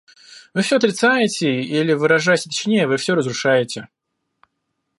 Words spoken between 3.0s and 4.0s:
разрушаете...